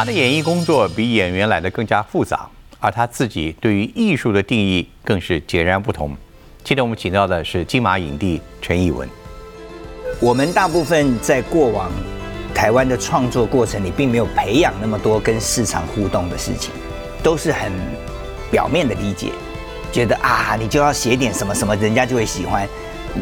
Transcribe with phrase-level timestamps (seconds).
[0.00, 6.16] 他的演艺工作比演员来的更加复杂，而他自己对于艺术的定义更是截然不同。
[6.64, 9.06] 今天我们请到的是金马影帝陈艺文。
[10.18, 11.90] 我们大部分在过往
[12.54, 16.72] 台湾的创作过程里，并没有培养那么多跟市场互动的事情，
[17.22, 17.70] 都是很
[18.50, 19.32] 表面的理解，
[19.92, 22.66] 觉得啊，你就要写点什么什么，人家就会喜欢。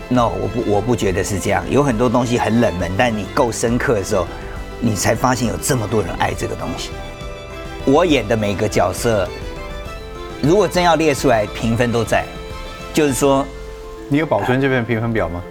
[0.08, 1.68] No，我不，我不觉得是这样。
[1.68, 4.28] 有很多东西很冷门，但你够深刻的时候，
[4.80, 6.90] 你才发现有这么多人爱这个东西。
[7.84, 9.28] 我演的每个角色，
[10.42, 12.24] 如果真要列出来，评分都在，
[12.92, 13.46] 就是说，
[14.08, 15.42] 你有保存这份评分表吗？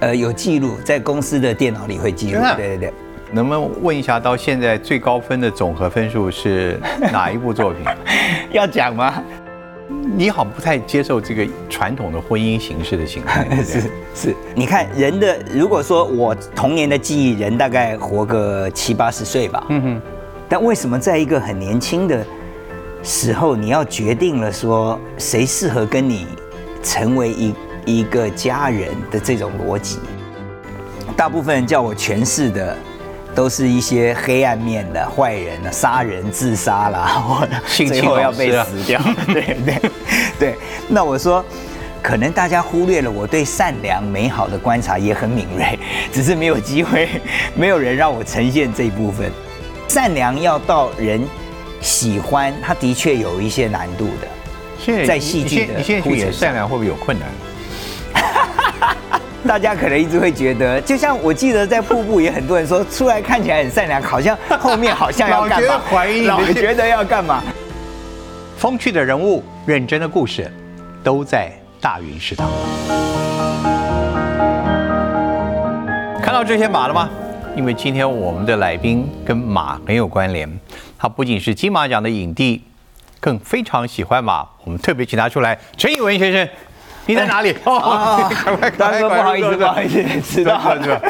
[0.00, 2.40] 呃，有记录，在公司的电脑里会记录。
[2.56, 2.92] 对对对。
[3.32, 6.80] 能不能问一下，到现在最高分的总和分数是
[7.12, 7.84] 哪一部作品？
[8.50, 9.22] 要讲吗？
[10.16, 13.46] 你好，不太接受这个传统的婚姻形式的形态。
[13.62, 13.82] 是
[14.14, 19.64] 是，你看人的，如果说我童年的记忆，人大概活个七八十岁吧。
[19.68, 20.02] 嗯哼。
[20.48, 22.24] 但为什么在一个很年轻的
[23.02, 26.26] 时候，你要决定了说谁适合跟你
[26.82, 27.54] 成为一？
[27.86, 29.98] 一个家人的这种逻辑，
[31.16, 32.76] 大部分人叫我诠释的，
[33.40, 37.52] 都是一些黑暗面的坏人啊，杀人、自杀啦， 或者
[37.88, 39.00] 最后要被死掉。
[39.32, 39.90] 对对
[40.38, 40.54] 对，
[40.88, 41.42] 那我说，
[42.02, 45.78] 可能大家忽略了我对善良美好的观察也很敏锐，
[46.12, 47.08] 只是没有机会，
[47.56, 49.32] 没有人让我呈现这一部分。
[49.88, 51.26] 善良要到人
[51.80, 54.28] 喜欢，它的确有一些难度的。
[54.78, 57.26] 现在在戏剧的，你现在去演善良会不会有困难？
[59.48, 65.80] 大家可能一直会觉得，就像我记得在瀑布也很多人说，出来看起来很善良，好像后面好像要 干嘛？
[65.90, 67.42] 怀疑老觉得要干嘛？
[68.58, 70.50] 风趣的人物，认真的故事，
[71.02, 72.50] 都在大云食堂。
[76.22, 77.08] 看到这些马了吗？
[77.56, 80.48] 因为今天我们的来宾跟马很有关联，
[80.98, 82.62] 他不仅是金马奖的影帝，
[83.18, 84.46] 更非常喜欢马。
[84.64, 86.48] 我们特别请他出来，陈以文先生。
[87.06, 87.56] 你在哪里？
[87.64, 88.30] 哦，
[88.78, 91.00] 大哥，不好意思，不好意思，迟到了。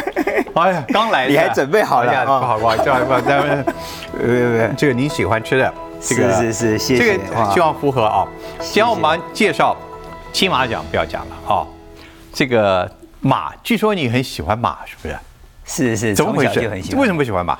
[0.55, 2.27] 哎呀，刚来，你还准备好了？
[2.27, 3.65] 不好，不好意思，不好意思。
[4.23, 7.17] 呃，这个你喜欢吃的，这个是是，谢谢。
[7.17, 8.27] 这个希望符合啊。
[8.61, 9.77] 先我们介绍
[10.33, 11.67] 金马奖，不要讲了啊。
[12.33, 12.91] 这个
[13.21, 15.17] 马，据说你很喜欢马，是不是？
[15.65, 16.61] 是是，怎么回事？
[16.97, 17.56] 为什么不喜欢马？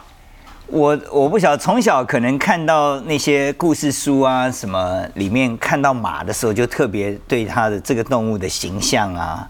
[0.71, 9.49] 我我不晓得，从小可能看到那些故事书啊什么里面看到马的时候，就特别对它的这个动物的形象啊，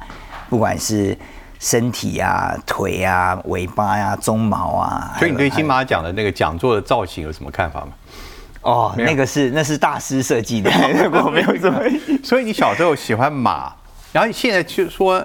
[0.48, 1.16] 不管是
[1.58, 5.14] 身体啊、腿啊、尾巴呀、鬃毛啊。
[5.18, 7.88] 所以你对金马奖的那个讲座的造型有什么看法吗？
[8.62, 10.70] 哦，那个是那是大师设计的，
[11.24, 11.80] 我没有 这么。
[12.22, 13.72] 所以你小时候喜欢马，
[14.12, 15.22] 然后现在就说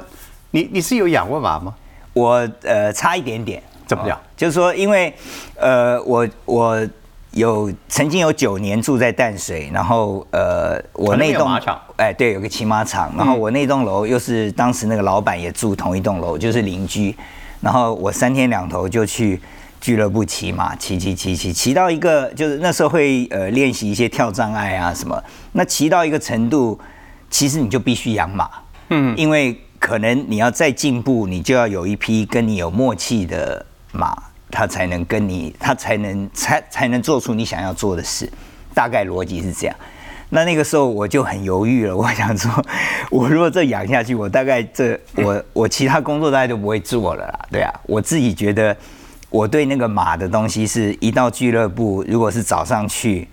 [0.52, 1.74] 你你是有养过马吗？
[2.12, 3.64] 我呃差一点点。
[3.88, 4.20] 怎么样？
[4.36, 5.14] 就是说，因为，
[5.56, 6.88] 呃，我我
[7.32, 11.50] 有曾经有九年住在淡水，然后呃，我那栋
[11.98, 17.16] 哎，对，有个骑马场，然后我那栋楼又是当时那个老板也住同一栋楼，就是邻居，
[17.62, 19.40] 然后我三天两头就去
[19.80, 25.22] 俱乐部骑马，骑骑骑骑骑到一个，就是那时候会呃练习一些跳障碍啊什么，
[25.54, 26.78] 那骑到一个程度，
[27.30, 28.50] 其实你就必须养马，
[28.90, 33.66] 嗯，因为可能你要再进步，你就要有一批跟你有默契的。
[33.96, 34.16] 马，
[34.52, 38.30] 他才能跟你，他才能才才能做出你想要做的事，
[38.74, 39.76] 大概逻辑是这样。
[40.30, 42.52] 那那个时候我就很犹豫了，我想说，
[43.12, 47.40] 我如果这养下去，我大概这我我其他工作大概都不会做了啦。
[47.52, 48.76] 对啊，我自己觉得
[49.30, 53.28] 我对那个马的东西，是一到俱乐部，如果是早上去，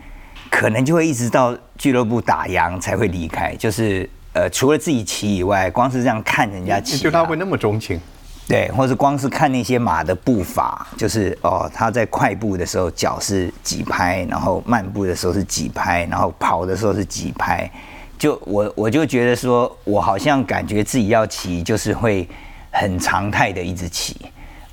[0.51, 3.55] 可能就会一直到俱乐部打烊才会离开。
[3.57, 7.99] 就是呃，除了自己骑以外，光是这样看人家骑，就他会那么钟情。
[8.49, 17.71] 对，或是光是看那些马的步伐，就是哦，他在快步的时候脚是几拍，然后慢步的时候是几拍，然后跑的时候是几拍，
[18.19, 22.29] 就我我就觉得说，我好像感觉自己要骑，就是会
[22.71, 24.17] 很常态的一直骑，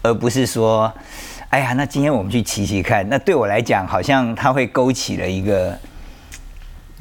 [0.02, 0.91] 而不是说，
[1.50, 5.78] 哎呀，那今天我们去骑骑看，那对我来讲，好像它会勾起了一个。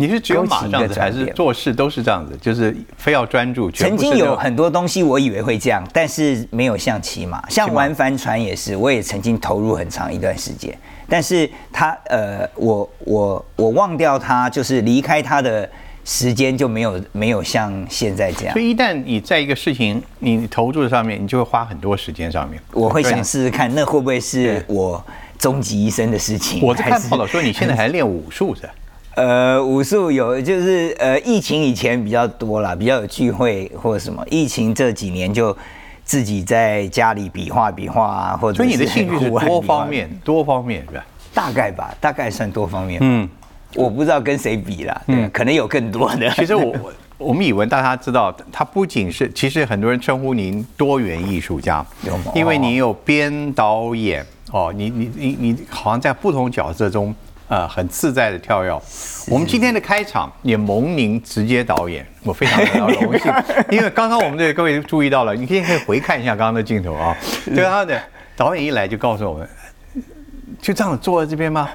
[0.01, 2.39] 你是只有马这样子，还是做事都是这样子？
[2.41, 3.69] 就是非要专注。
[3.73, 10.73] 曾经有很多东西，我以为会这样，但是没有像骑马，像玩帆船也是，我也曾经投入很长一段时间。
[11.09, 15.69] 但是他呃，我我我忘掉他，就是离开他的
[16.05, 18.53] 时间就没有没有像现在这样。
[18.53, 22.61] 所以一旦你在一个事情你投注上面，你就会花很多时间上面。
[22.73, 25.05] 我会想试试看，那会不会是我
[25.39, 26.63] 终极一生的事情？
[26.63, 28.69] 我在看报道说你现在还练武术是？
[29.19, 34.25] 呃，武术有就是呃，疫情以前比较多啦，比较有聚会或者什么。
[34.31, 35.57] 疫情这几年就
[36.05, 41.05] 自己在家里比划比划啊，或者所以你的兴趣是多方面， 多方面是吧？
[41.35, 43.01] 大概吧，大概算多方面。
[43.03, 43.29] 嗯，
[43.75, 46.31] 我不知道跟谁比啦，对，可能有更多的。
[46.39, 46.73] 其实我
[47.19, 51.85] 我们以为大家知道，他不仅是，其实很多人称呼您多元艺术家，
[52.37, 57.13] 因为你有编导演哦，你你你你好像在不同角色中。
[57.49, 58.71] 呃，很自在的跳跃。
[59.29, 63.33] 我们今天的开场也蒙您直接导演，我非常的荣幸。
[63.71, 67.17] 因为刚刚我们的各位注意到了，你可以可以回看一下刚刚的镜头啊。
[67.47, 68.01] 对他的
[68.37, 69.49] 导演一来就告诉我们，
[70.61, 71.71] 就这样坐在这边吗？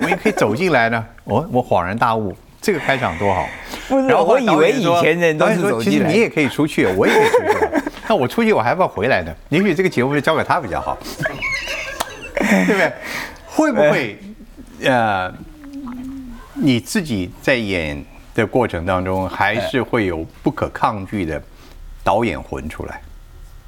[0.00, 1.04] 我也可以走进来呢。
[1.24, 3.46] 我我恍然大悟，这个开场多好。
[4.08, 7.66] 然后我以为以前人都是走进来，其实你也可以出去，我也可以出去。
[8.08, 9.30] 那我出去我还要回来呢？
[9.50, 10.96] 也许这个节目就交给他比较好，
[12.34, 12.92] 对不对？
[13.46, 14.18] 会不会？
[14.84, 15.32] 呃，
[16.54, 18.02] 你自己在演
[18.34, 21.42] 的过程当中，还是会有不可抗拒的
[22.02, 23.00] 导演魂出来。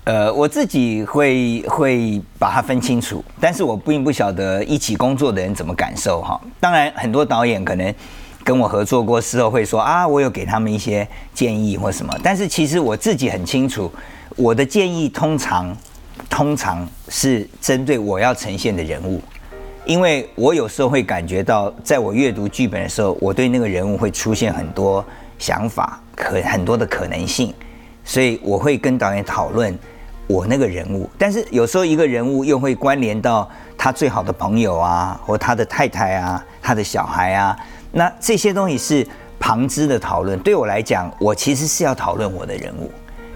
[0.05, 6.41] 呃，我自己会会把它分清楚，但是我并不晓得一起工作的人怎么感受哈。
[6.59, 7.94] 当然，很多导演可能
[8.43, 12.12] 跟我合作过，事后会说啊，我有给他们一些建议或什么。
[12.23, 13.93] 但是其实我自己很清楚，
[14.35, 15.76] 我的建议通常
[16.29, 19.23] 通常是针对我要呈现的人物。
[19.84, 25.05] 因为我有时候会感觉到，在我阅读剧本的时候，我对那个人物会出现很多
[25.38, 27.52] 想法，可很多的可能性，
[28.05, 29.76] 所以我会跟导演讨论
[30.29, 31.11] 我那个人物。
[31.19, 37.58] 但是有时候一个人物又会关联到他最好的朋友啊，或他的太太啊，他的小孩啊，
[37.90, 39.06] 那这些东西是
[39.40, 40.38] 旁支的讨论。
[40.38, 42.88] 对我来讲，我其实是要讨论我的人物。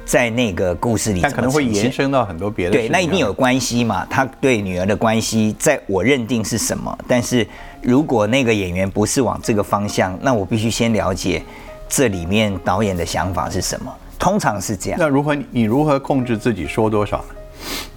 [0.07, 2.73] 在那个故事里，他可能会延伸到很多别的。
[2.73, 4.07] 对，那一定有关系嘛？
[4.09, 6.97] 他对女儿的关系，在我认定是什么？
[7.09, 7.45] 但是
[7.83, 11.43] 如果那个演员不是往这个方向，那我必须先了解
[11.89, 13.93] 这里面导演的想法是什么。
[14.17, 14.99] 通常是这样。
[14.99, 17.35] 那如何你如何控制自己说多少呢？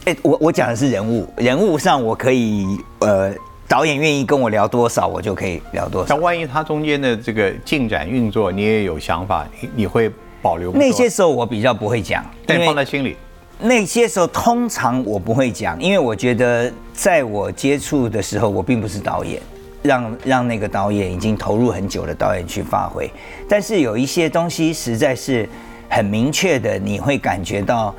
[0.05, 2.65] 哎，我我讲的是人物，人物上我可以
[3.01, 3.31] 呃，
[3.67, 6.15] 导演愿意跟我聊多少，我就可以聊多少。
[6.15, 10.11] 那万一他中间的这个进展运作，你也有想法，你你会？
[10.41, 13.15] 保留那些时候我比较不会讲，但放在心里。
[13.61, 19.41] 那些时候通常我不会讲，因为我觉得在我接触的时候，我并不是导演，
[19.83, 23.11] 让让那个导演已经投入很久的导演去发挥。
[23.49, 25.45] 但是有一些东西实在是
[25.89, 27.93] 很明确的，你会感觉到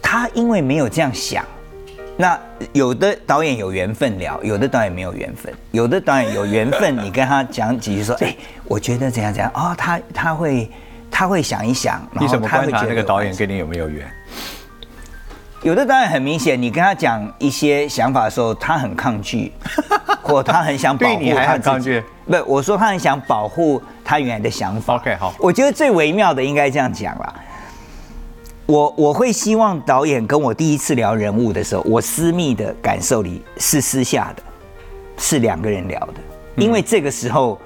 [0.00, 1.44] 他因为没有这样想。
[2.16, 2.38] 那
[2.72, 5.52] 有的导演有缘分聊，有的导演没有缘分。
[5.72, 10.70] 有的导演有缘分，你跟他讲几句说，哎，我觉得怎样怎样哦，他他会。
[11.12, 14.10] 他会想一想，你怎么观察那个导演跟你有没有缘？
[15.62, 19.52] 有的导演很明显，你跟他讲一些想法的时候，他很抗拒，
[20.20, 22.02] 或他很想保护他自己。
[22.26, 24.96] 不，我说他很想保护他原来的想法。
[24.96, 25.32] OK，好。
[25.38, 27.34] 我觉得最微妙的应该这样讲了。
[28.66, 34.42] 我我会希望导演跟我第一次聊人物的时候，我私密的感受里是私下的，
[35.18, 36.14] 是两个人聊的，
[36.56, 37.60] 因为这个时候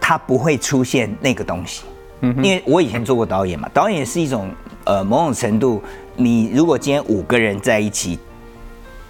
[0.00, 1.84] 他不会出现那个东西。
[2.20, 4.50] 因为我以前做过导演嘛，导演是一种
[4.84, 5.82] 呃某种程度，
[6.16, 8.18] 你如果今天五个人在一起，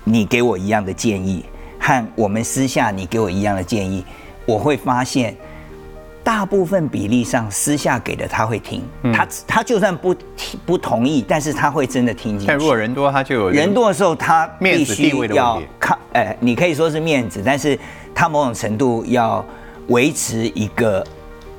[0.03, 1.45] 你给我一样的建议，
[1.79, 4.05] 和我们私下你给我一样的建议，
[4.45, 5.37] 我会发现
[6.25, 8.83] 大部分比例上私下给的他会听，
[9.15, 12.47] 他他就算不听不同意，但是他会真的听进去。
[12.49, 17.79] 但如果人多，他就有人多的时候，他必须要看，哎，你可以说是面子，但是
[18.13, 19.45] 他某种程度要
[19.87, 21.07] 维持一个。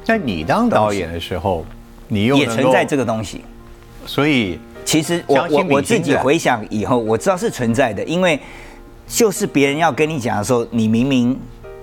[0.08, 1.66] 在你当导演的时候，
[2.08, 3.42] 你又也存在这个东西，
[4.06, 8.40] 所以其实我我我自己回想以后，我知道是存在的，因为
[9.06, 11.38] 就是别人要跟你讲的时候，你明明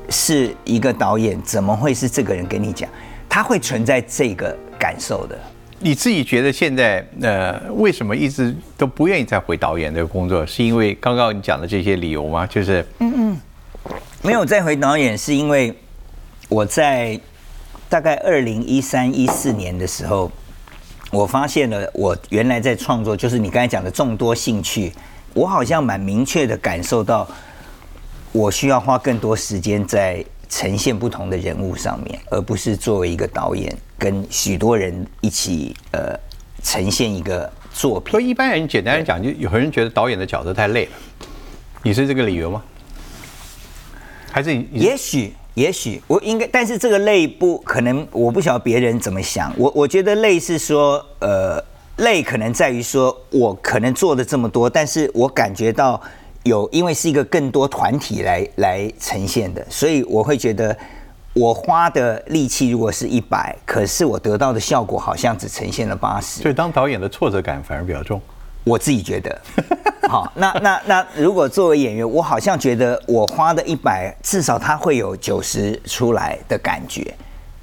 [0.08, 2.88] 是一个导演，怎么会是这个人跟你讲？
[3.28, 5.38] 他会存在这个感受的。
[5.78, 10.46] 你自己觉得现在呃，为什么一直都不愿意再回导演这个工作？
[10.46, 12.46] 是因为刚刚你讲的这些理由吗？
[12.46, 13.40] 就是嗯嗯，
[14.22, 15.74] 没有再回导演，是因为
[16.48, 17.20] 我在。
[17.94, 20.28] 大概二零一三一四年的时候，
[21.12, 24.92] 我发现了我原来在创作，就是你刚才讲的众多兴趣，
[25.32, 27.24] 我好像蛮明确的感受到，
[28.32, 36.18] 我需要花更多时间在呈现不同的人物上面，而不是作为一个导演跟许多人一起呃
[36.64, 38.10] 呈现一个作品。
[38.10, 40.92] 所以一般人简单来讲，就有人觉得导演的角色太累了，
[41.84, 42.60] 你是这个理由吗？
[44.32, 45.32] 还是也许？
[45.54, 49.52] 也许我应该，但是这个累不可能，我不晓得别人怎么想。
[49.56, 51.62] 我我觉得累是说，呃，
[51.98, 56.00] 累可能在于说，我可能做的这么多，但是我感觉到
[56.42, 60.76] 有，因为是一个更多团体来来呈现的，所以我会觉得
[61.34, 66.42] 我花的力气如果是一百，可是我得到的效果好像只呈现了八十。
[66.42, 68.20] 所以当导演的挫折感反而比较重。
[68.64, 69.40] 我自己觉得，
[70.08, 77.14] 好，那那那如果作为演员，我好像觉得我花的一百，至少他会有九十出来的感觉。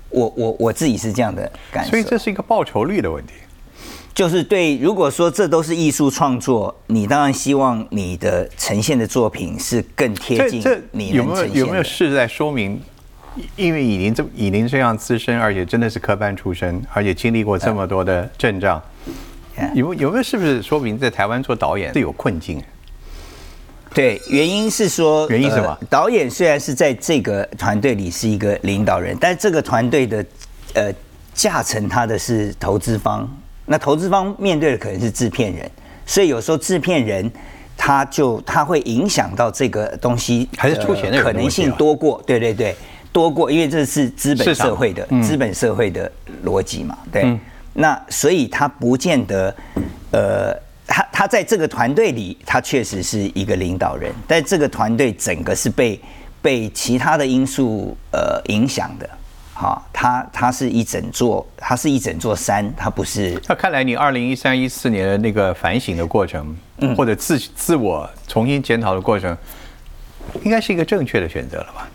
[0.10, 1.90] 我我我自己是这样的感觉。
[1.90, 3.34] 所以这是一个报酬率的问题。
[4.14, 12.80] 就是对，如果说这都是艺术创作，你当然希望你的呈现的作品是更贴近你有没有有没有事在说明？
[13.56, 18.80] 因为以您这以您这样资深，而且真的是科班出身，而且经历过这么多的阵仗，
[19.74, 22.62] 有有没有是不是说明在台湾做导演是有困境？
[23.94, 25.78] 对，原因是说原因什么？
[25.90, 30.26] 导演虽然是在这个团队里是一个领导人，但这个团队的
[30.76, 30.94] 呃
[31.34, 33.30] 驾乘他的是投资方。
[33.66, 35.70] 那投资方面对的可能是制片人，
[36.06, 37.30] 所以有时候制片人
[37.76, 42.76] 他就他会影响到这个东西，还是出钱的可能性多过，对对对，
[43.12, 46.10] 多过，因为这是资本社会的资本社会的
[46.46, 47.38] 逻辑嘛，对。
[47.74, 49.56] 那所以他不见得，
[50.12, 50.54] 呃，
[50.86, 56.00] 他他在这个团队里，他确实是一个领导人，但这个团队整个是被
[56.42, 59.10] 被其他的因素呃影响的。
[59.54, 63.40] 好，他他是一整座，他是一整座山，他不是。
[63.48, 69.38] 那看来你二零一三一四年的那个反省的过程，嗯，或者自自我重新检讨的过程，
[70.44, 71.88] 应该是一个正确的选择了吧？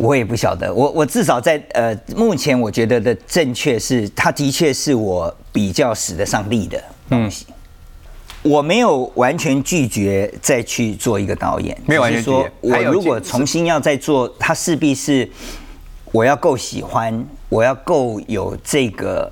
[0.00, 7.46] 我也不晓得，我我至少在呃目前我觉得的正确是，它的确是我比较使得上力的东西。
[8.42, 15.28] 我没有完全拒绝再去做一个导演，没有完全说，我如果重新要再做，它势必是。
[16.12, 19.30] 我要够喜欢，我要够有这个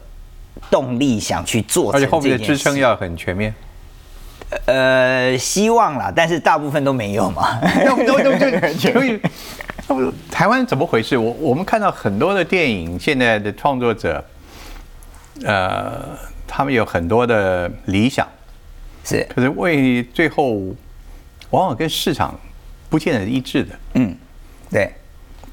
[0.70, 3.52] 动力想去做，而且后面的支撑要很全面。
[4.66, 7.58] 呃，希望啦，但是大部分都没有嘛。
[7.84, 8.32] 那不都都
[8.75, 8.92] 就
[10.30, 11.16] 台湾怎么回事？
[11.16, 14.25] 我我们看到很多的电影，现在的创作者，
[15.45, 16.02] 呃，
[16.47, 18.26] 他们有很多的理想，
[19.04, 20.54] 是，可是为最后
[21.50, 22.38] 往往跟市场
[22.88, 23.75] 不见得一致的。
[23.95, 24.14] 嗯，
[24.71, 24.92] 对。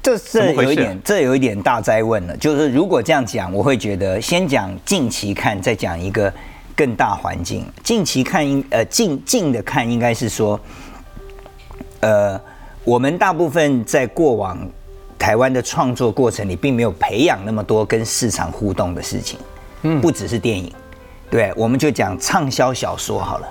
[0.02, 2.36] 这这有一点，这有一点大灾问了。
[2.36, 6.32] 就是如果这样讲，我会觉得先讲近期看，再讲一个
[6.76, 7.66] 更大环境。
[7.82, 10.60] 近期看，应呃近近的看，应该是说，
[11.98, 12.40] 呃，
[12.86, 14.56] 我们大部分在过往
[15.18, 19.38] 台湾的创作过程里，并没有培养那么多跟市场互动的事情。
[19.82, 20.72] 嗯，不只是电影，
[21.28, 23.48] 对，我们就讲畅销小说好了，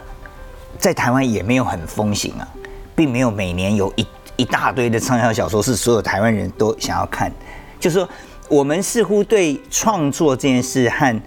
[0.80, 2.48] 在台湾也没有很风行啊，
[2.96, 4.08] 并没有每年有一。
[4.38, 7.32] 一大堆的畅销小说是所有台湾人都想要看，
[7.80, 8.10] 就是说
[8.50, 11.22] 我们似乎对创作这件事和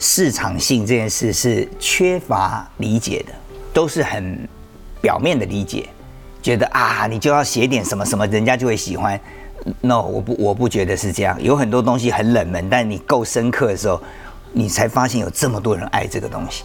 [0.00, 3.32] 市场性这件事是缺乏理解的，
[3.72, 4.48] 都是很
[5.00, 5.88] 表面的理解，
[6.42, 9.18] 觉得啊你就要写点什么什么，人家就会喜欢。
[9.80, 14.00] No，我不我不觉得是这样，有很多东西很冷门，但你够深刻的时候，
[14.52, 16.64] 你才发现有这么多人爱这个东西。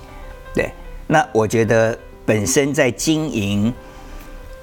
[0.53, 0.71] 对，
[1.07, 3.73] 那我觉得本身在经营。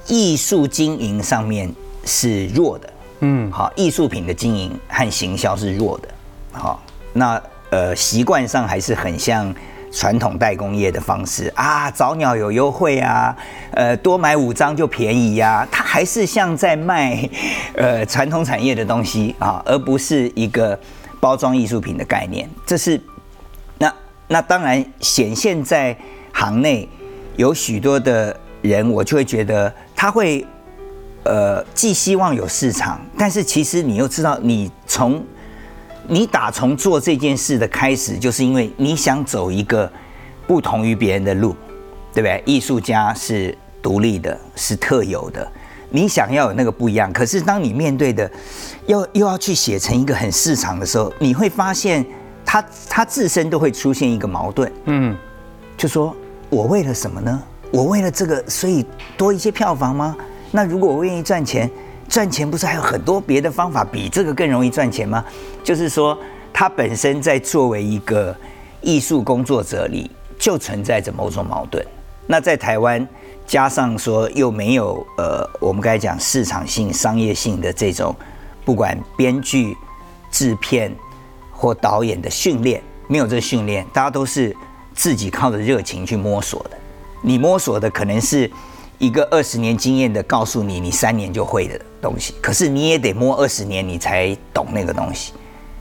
[0.09, 1.73] 艺术经营上面
[2.04, 6.09] 是弱的，嗯，好，艺术品的经营和行销是弱的，
[6.50, 7.40] 好，那
[7.71, 9.54] 呃习惯上还是很像
[9.92, 13.37] 传统代工业的方式啊，早鸟有优惠啊，
[13.72, 17.28] 呃，多买五张就便宜呀，它还是像在卖
[17.75, 20.78] 呃传统产业的东西啊，而不是一个
[21.20, 22.49] 包装艺术品的概念。
[22.66, 23.00] 这是
[23.78, 23.94] 那
[24.26, 25.96] 那当然显现在
[26.32, 26.88] 行内
[27.37, 29.72] 有许多的人，我就会觉得。
[29.94, 30.44] 他会，
[31.22, 35.25] 呃，既希望有市场，但是其实你又知道，你从
[36.09, 39.90] 你打从做这件事的开始，就是因为你想走一个
[40.47, 41.54] 不同于别人的路，
[42.12, 42.42] 对不对？
[42.44, 45.47] 艺术家是独立的，是特有的，
[45.90, 47.12] 你想要有那个不一样。
[47.12, 48.30] 可是当你面对的
[48.87, 52.04] 又又要去写成一个很市场的时候，你会发现，
[52.44, 54.71] 他他自身都会出现一个矛盾。
[54.87, 55.16] 嗯，
[55.76, 56.14] 就说
[56.50, 57.42] 我为了什么呢？
[57.71, 58.85] 我为了这个，所以
[59.16, 60.16] 多一些票房吗？
[60.50, 61.71] 那如果我愿意赚钱，
[62.12, 65.25] 赚钱不是还有很多别的方法比这个更容易赚钱吗？
[65.64, 66.16] 就是说，
[66.52, 68.37] 他本身在作为一个
[68.83, 71.83] 艺术工作者里，就存在着某种矛盾。
[72.26, 73.09] 那在台湾，
[73.47, 78.14] 加上说又没有呃，我们该讲市场性、商业性的这种，
[78.62, 79.75] 不管编剧、
[80.31, 80.95] 制片
[81.50, 84.54] 或导演的训练，没有这训练，大家都是
[84.92, 86.76] 自己靠着热情去摸索的。
[87.23, 88.50] 你摸索的可能是
[89.02, 95.32] 一个二十年经验的告诉你，你三年就会的东西，可是你也得摸二十年，你才懂那个东西。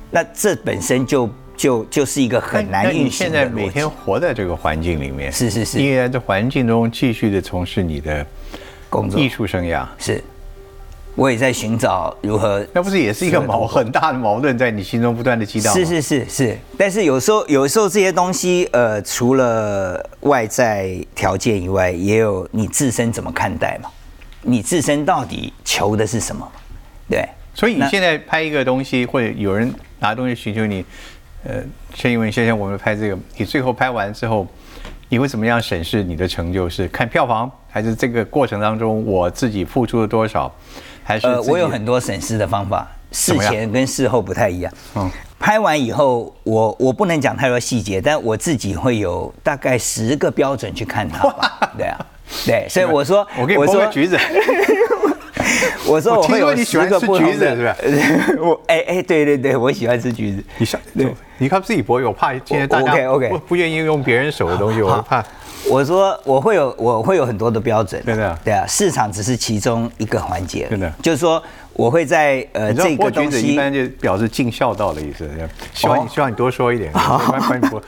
[0.10, 8.26] 那这本身就就就是一个很难运行的现在每天活在这个环境里面，是是是，因为在环境中继续的从事你的
[8.90, 10.24] 工作、艺术生涯，是。
[11.16, 12.66] 我也在寻找如何。
[12.74, 15.74] 那不是也是一个矛很大的矛盾在你心中不断的激荡？
[15.74, 23.90] 是是是是，但是有时候有时候这些东西，呃，除了外在条件以外，也有你自身怎么看待嘛？
[24.44, 26.50] 你自身到底求的是什么？
[27.10, 27.28] 对。
[27.54, 30.86] 所以你现在拍一个东西，或者有人拿东西寻求你，
[31.44, 31.62] 呃，
[31.94, 34.48] 先因为先生我们拍这个，你最后拍完之后，
[35.10, 36.70] 你会怎么样审视你的成就？
[36.70, 40.50] 是看票房，还是这个过程当中我自己付出了多少？
[41.04, 44.72] 还是呃，我有很多省事的方法，事前跟事后不太一样。
[44.96, 51.72] 嗯，拍完以后，我我不能讲太多细节，但我自己会有大概十个标准去看它吧。
[51.78, 51.98] 对啊，
[52.46, 54.18] 对，所以我说， 我给你剥个橘子。
[55.86, 57.76] 我说我会有十个不同的，是吧？
[58.40, 60.44] 我哎哎，对对对，我喜欢吃橘子。
[60.58, 65.24] 你想，对，你看自己剥，我怕今天大家 OK OK 不不愿意用别人手的东西，我怕。
[65.70, 71.42] 我说我会有我会有很多的标准，对的，对啊，市场只是其中一个环节，真的，就是说
[71.74, 75.30] 我会在呃这个东西一般就表示尽孝道的意思，
[75.74, 77.82] 希望你希望你多说一点，帮你剥。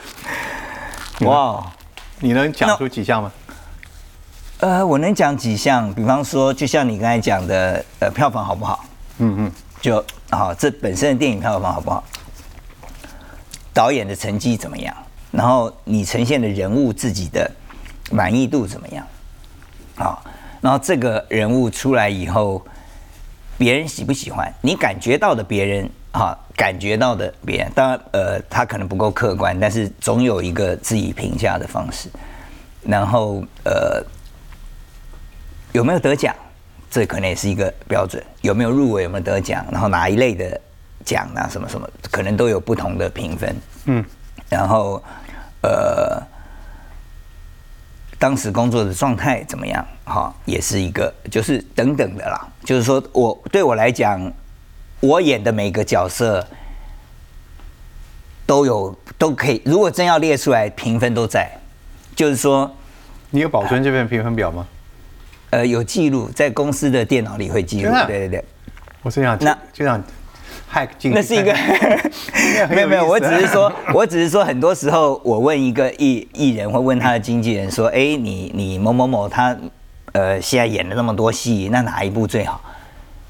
[1.25, 1.63] 哇，
[2.19, 3.31] 你能讲出几项吗？
[4.59, 8.85] 呃，我能讲几项，比方说，就像你刚才讲的，呃，票房好不好？
[9.17, 9.51] 嗯嗯，
[9.81, 12.03] 就好，这本身的电影票房好不好？
[13.73, 14.95] 导演的成绩怎么样？
[15.31, 17.49] 然后你呈现的人物自己的
[18.13, 19.05] 满意度怎么样？
[19.95, 20.23] 好，
[20.61, 22.63] 然后这个人物出来以后，
[23.57, 24.53] 别人喜不喜欢？
[24.61, 32.07] 你感觉到的别人啊，感觉到的别人，当然，呃，他可能不够客观，但是总有一个自己评价的方式。
[32.83, 34.03] 然后，呃，
[35.71, 36.35] 有没有得奖？
[36.91, 38.23] 这可能也是一个标准。
[38.41, 39.03] 有没有入围？
[39.03, 39.65] 有没有得奖？
[39.71, 40.61] 然后哪一类的
[41.03, 41.49] 奖啊？
[41.49, 43.55] 什么什么，可能都有不同的评分。
[43.85, 44.05] 嗯，
[44.49, 45.03] 然后。
[45.65, 46.21] 呃，
[48.23, 49.85] 当时工作的状态怎么样？
[50.05, 52.47] 哈，也是一个，就是等等的啦。
[52.63, 54.31] 就是说我对我来讲，
[55.01, 56.47] 我演的每个角色
[58.45, 59.61] 都有都可以。
[59.65, 61.51] 如果真要列出来，评分都在。
[62.15, 62.73] 就是说，
[63.29, 64.65] 你有保存这份评分表吗？
[65.49, 67.91] 呃，有记录，在公司的电脑里会记录。
[68.07, 68.45] 对对对，
[69.01, 69.83] 我是想那就
[70.73, 71.13] 让。
[71.13, 71.53] 那是一个
[72.73, 79.55] 没有没有，我只是说，我只是说，很多时候我问一个艺艺人，或问他的经纪人说：“哎，你你某某某他
[80.13, 82.61] 呃现在演了那么多戏，那哪一部最好？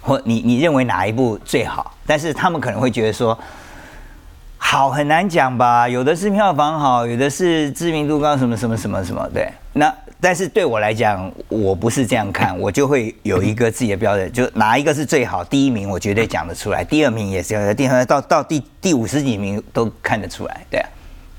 [0.02, 3.38] 或你你认为哪一部最好？”但是他们可能会觉得说。
[4.66, 9.48] 好很难讲吧，有的是票房好，有的是知名度高，什么什么什么什么，对。
[9.74, 20.88] 那但是对我来讲，我不是这样看，我就会有一个自己的标准，就哪一个是最好，第一名我绝对讲得出来，第二名也是，第二到到第第五十几名都看得出来，对啊。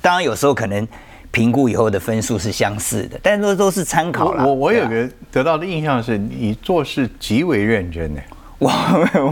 [0.02, 0.86] 当然有时候可能
[1.30, 8.20] 评估以后的分数是相似的，但是都是参考我我有个得到的印象是你做事极为认真的，
[8.60, 8.70] 我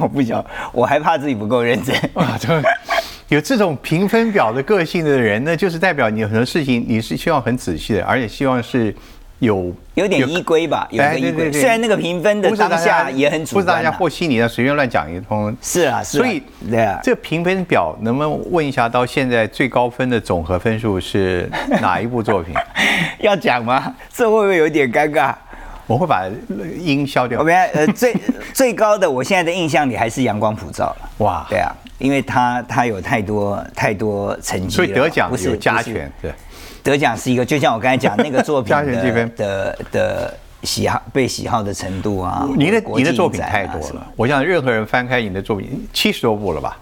[0.00, 2.62] 我不想，我还怕自己不够认真啊， 对。
[3.28, 8.94] 有这种评分表的个性的人呢，就是代表你很多事情你是希望很仔细的，而且希望是
[9.42, 11.50] 有有点依规吧，有个依规。
[11.50, 15.55] 虽然那个评分的当下也很主观，不是大家和稀泥的随便乱讲一通。
[15.61, 21.50] 是啊，所以对啊，这评分表能不能问一下，到现在最高分的总和分数是
[21.81, 22.55] 哪一部作品？
[23.18, 23.92] 要讲吗？
[24.14, 25.35] 这会不会有点尴尬？
[25.88, 26.22] 我会把
[26.78, 27.40] 音消掉。
[27.40, 28.14] 我们呃最
[28.55, 31.11] 最高的，我现在的印象里还是《阳光普照》了。
[31.18, 31.74] 哇，对啊。
[31.98, 36.33] 因为他他有太多太多成绩，所以得奖不是加权，对，
[36.83, 42.49] 得奖是一个，就像我刚才讲那个作品的 的的喜好被喜好的程度啊。
[42.57, 46.79] 您的您的作品太多了，我想任何人翻开你的作品七十多部了吧？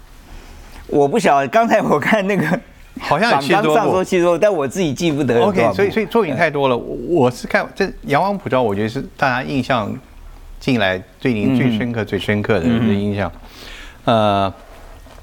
[0.87, 2.59] 我不晓得，刚才我看那个
[2.99, 5.41] 好像有七十多部，七十多，但我自己记不得。
[5.41, 6.75] OK，所以所以作品太多了。
[6.77, 9.95] 我是看这《阳光普照》，我觉得是大家印象
[10.59, 13.31] 进来对您最深刻、最深刻的印象，
[14.05, 14.53] 呃。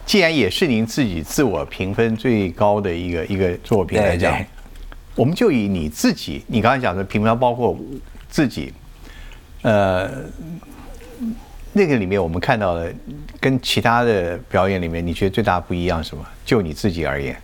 [0.07, 4.35] 既然也是您自己自我评分最高的一个一个作品来讲，
[5.19, 7.77] 我们就以你自己，你刚才讲的评分包括
[8.29, 8.73] 自己，
[9.63, 10.09] 呃，
[11.73, 12.95] 那个里面我们看到的
[13.41, 16.25] 跟其他的表演里面，你觉得最大不一样什么？
[16.45, 17.37] 就你自己而言，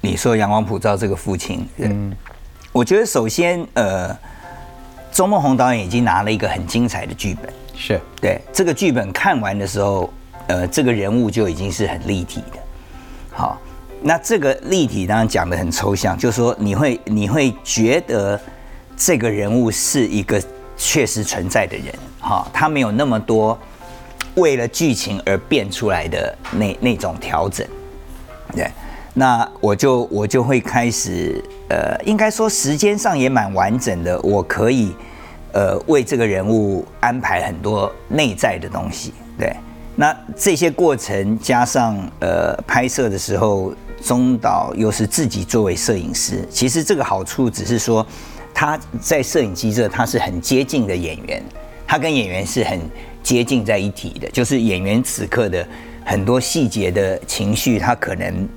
[0.00, 2.10] 你说阳光普照这个父亲，嗯，
[2.72, 4.16] 我觉得首先，呃，
[5.12, 10.10] 周梦红导演已经拿了一个很精彩的剧本，是对这个剧本看完的时候。
[10.48, 12.58] 呃，这个人物就已经是很立体的。
[13.32, 13.60] 好，
[14.02, 18.40] 那这个立体当然讲的很抽象，就是说你会你会觉得
[18.96, 20.42] 这个人物是一个
[20.76, 21.86] 确实存在的人，
[22.20, 23.58] 哈，他没有那么多
[24.34, 27.66] 为了剧情而变出来的那那种调整。
[28.52, 28.70] 对，
[29.14, 34.94] 那我就我就会开始，呃，应该说时间上也蛮完整的，我可以。
[35.52, 39.14] 呃为这个人物安排很多内在的东西。
[39.38, 39.56] 对，
[39.94, 48.06] 那这些过程加上呃拍摄的时候，中岛又是自己作为摄影师，其实这个好处只是说
[48.54, 51.42] 他在摄影机这他是很接近的演员，
[51.86, 52.80] 他跟演员是很
[53.22, 55.66] 接近在一体的，就是演员此刻的
[56.04, 58.48] 很多细节的情绪，他可能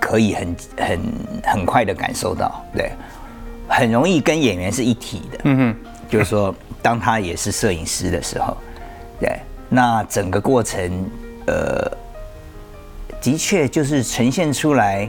[0.00, 1.00] 可以很很
[1.42, 2.92] 很快的感受到，对，
[3.66, 5.38] 很容易跟演员是一体的。
[5.44, 5.76] 嗯哼，
[6.10, 8.56] 就是说，当他也是摄影师的时候，
[9.18, 11.10] 对，那整个过程，
[11.46, 11.90] 呃，
[13.20, 15.08] 的确就是呈现出来，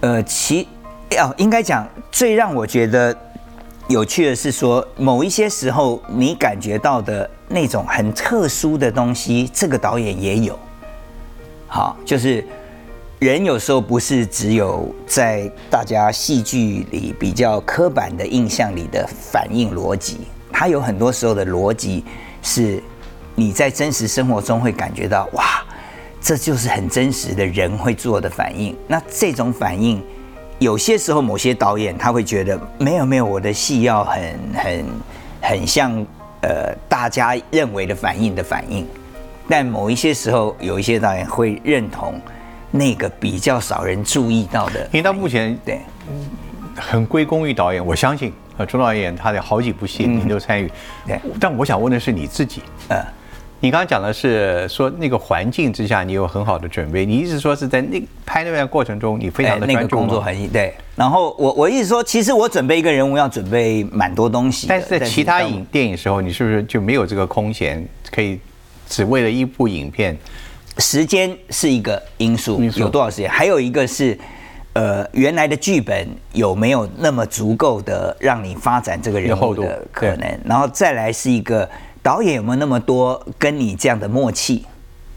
[0.00, 0.66] 呃，其
[1.10, 3.16] 要应该讲最让我觉得
[3.88, 10.58] 有趣的是说，某一些时候你感觉到的那种很特殊的东西，这个导演也有。
[11.66, 12.44] 好，就是
[13.18, 20.20] 人有时候不是只有在大家戏剧里比较刻板的印象里的反应逻辑，
[20.52, 22.04] 他有很多时候的逻辑
[22.42, 22.82] 是
[23.34, 25.64] 你在真实生活中会感觉到哇，
[26.28, 28.76] 这就是很真实的人会做的反应。
[28.86, 29.98] 那这种反应，
[30.58, 34.84] 有些时候某些导演他会觉得没有没有，我的戏要很很
[35.40, 35.90] 很像
[36.42, 38.86] 呃大家认为的反应的反应。
[39.48, 42.20] 但某一些时候，有一些导演会认同
[42.70, 44.80] 那个比较少人注意到的。
[44.92, 45.80] 因为到目前对，
[46.76, 50.70] 很归功于导演，我相信呃，钟导演他的好几部戏你都参与。
[51.06, 52.60] 对，但我想问的是你自己，
[52.90, 53.02] 呃，
[53.60, 60.72] 你刚刚讲的是说那个环境之下你有很好的准备，你意思说是在那拍那段过程中你非常的那个工作环境对。
[60.94, 68.40] 然后我我意思说，其实我准备一个人物要准备蛮多东西，但是在其他影电影时候，你是不是就没有这个空闲可以？
[68.90, 70.16] 只为了一部影片，
[70.78, 73.28] 时间是一个因素，有多少时间？
[73.28, 74.18] 还有一个是，
[74.72, 80.40] 呃，原来的剧本有没有那么足够的让你发展这个人物的可能？
[80.42, 81.68] 然后再来是一个
[82.08, 84.64] 导演有没有那么多跟你这样的默契？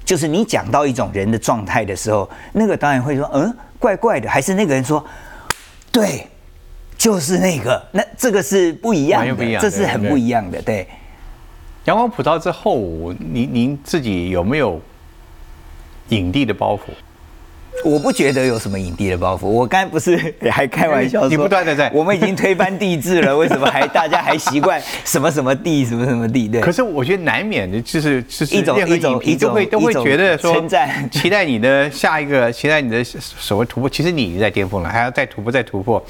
[0.03, 5.01] 就是你讲到一种人的状态的时候，那个导演会说：“嗯，怪怪的。”还是那个人说
[5.89, 6.27] ：“对，
[6.97, 10.85] 就是那个。”那这个是不一样的，这是很不一样的，对。
[11.85, 12.75] 阳光普照之后，
[13.19, 14.77] 您您自己有没有
[16.09, 16.79] 影帝的包袱？
[17.83, 19.47] 我不觉得有什么影帝的包袱。
[19.47, 26.47] 我刚才不是 还开玩笑说，你不断的在，我们已经推翻帝制了，为什么还大家还习惯什么什么帝什么什么帝？
[26.47, 26.61] 对。
[26.61, 30.53] 可是我觉得难免的就是就是一种一种一种都会都会觉得说
[31.11, 33.89] 期待你的下一个，期待你的所谓突破。
[33.89, 36.01] 其实你已经在巅峰了，还要再突破再突破，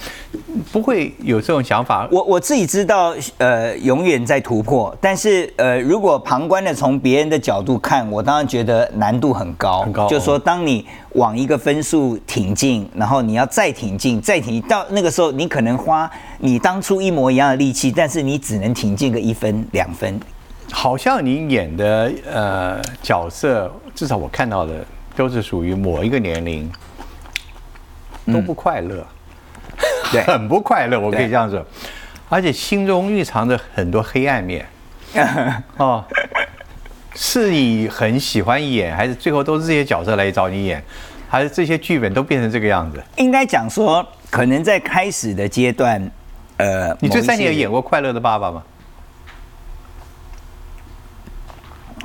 [0.71, 2.07] 不会有这种想法。
[2.11, 4.95] 我我自己知道，呃，永远在突破。
[4.99, 9.83] 但是呃，如果旁观的从别人的角度看，我当然觉得难度很高。
[9.83, 10.07] 很高。
[10.07, 16.09] 就是说，当你往一个分数挺进，然后你要再挺进，再挺到那个时候，你可能花
[16.39, 20.19] 你当初一模一样的力气，但是你只能挺进个一分两分。
[20.71, 24.85] 好像你演的呃角色，至少我看到的
[25.15, 26.71] 都是属于某一个年龄
[28.27, 29.05] 都不快乐，
[30.11, 31.65] 对， 很不快乐，我可以这样说，
[32.29, 34.65] 而且心中蕴藏着很多黑暗面。
[35.77, 36.03] 哦。
[37.13, 40.81] 是你很喜欢演，还是最后都是这些角色来找你演，
[41.31, 43.01] 还是这些剧本都变成这个样子？
[43.15, 46.11] 应该讲说，可能在开始的阶段，
[46.57, 48.61] 呃，你这三年有演过《快乐的爸爸》吗？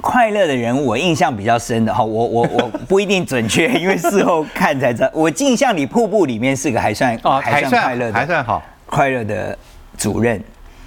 [0.01, 5.11] 快乐的人物，我印象比较深的哈，我我我不一定准确，因为事后看才知道。
[5.13, 9.59] 我印象里《瀑布》里面是个还算哦，还算快乐，还算好快乐的
[9.99, 10.41] 主任，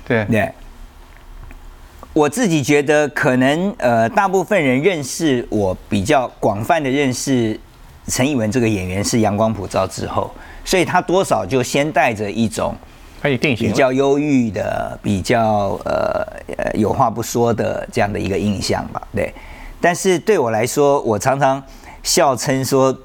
[0.08, 0.50] 对对。
[2.14, 7.60] 我自己觉得，可能呃，大部分人认识我比较广泛的认识
[8.10, 10.30] 陈以文这个演员是《阳光普照》之后，
[10.66, 12.76] 所以他多少就先带着一种
[13.22, 16.26] 比较忧郁的、比较呃
[16.58, 19.02] 呃有话不说的这样的一个印象吧。
[19.14, 19.34] 对，
[19.80, 21.62] 但是对我来说，我常常
[22.04, 22.98] 笑称说，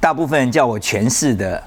[0.00, 1.62] 大部分人叫我诠释的。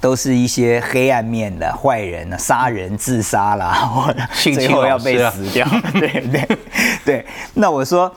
[0.00, 5.66] 都是一些黑暗面的坏人啊，杀人、自杀啦，或最后要被死掉。
[5.94, 6.58] 对对
[7.06, 7.26] 对。
[7.54, 8.14] 那我说，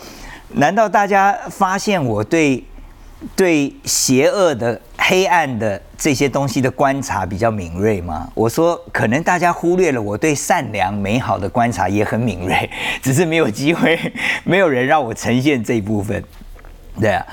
[0.50, 2.62] 难道大家发现我对
[3.36, 8.30] 对邪恶的、黑暗的这些东西的观察比较敏锐吗？
[8.36, 12.70] 我说，可能大家忽略了我对善良、美好的观察也很敏锐，
[13.02, 14.00] 只是没有机会，
[14.46, 16.24] 没有人让我呈现这一部分。
[17.00, 17.26] 对啊。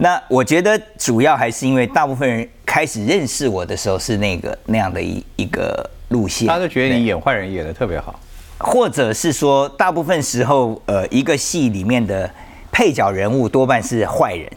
[0.00, 8.14] 那我觉得主要还是因为大部分人开始认识我的时候是那个那样的一一个路线，他都觉得你演坏人演的特别好，
[8.58, 12.30] 或者是说大部分时候呃一个戏里面的
[12.70, 14.48] 配角人物多半是坏人，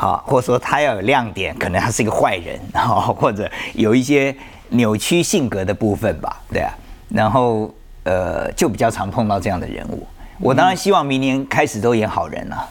[0.00, 4.32] 好，或者说他要有亮点，可能他是一个坏人， 好，或者有一些
[4.68, 6.72] 扭曲性格的部分吧，对啊。
[7.08, 10.06] 然后呃就比较常碰到这样的人物。
[10.38, 12.68] 我当然希望明年开始都演好人了，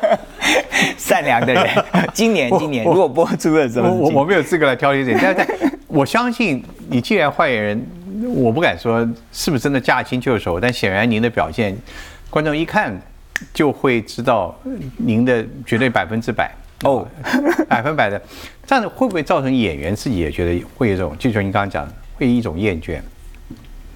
[0.96, 1.66] 善良的人。
[2.14, 7.86] 今年今年如果播出的时候，我我没有资格来挑剔这，但是我相信你既然坏人，
[8.34, 11.76] 我不敢说是不是真的驾轻就熟，但显然您的表现，
[12.30, 12.98] 观众一看
[13.52, 14.54] 就会知道
[14.96, 16.50] 您的绝对百分之百。
[16.84, 17.06] 哦，
[17.68, 18.20] 百分百的。
[18.66, 23.00] 这样会不会造成演员自己也觉得会有一种，就像您刚刚讲，会一种厌倦？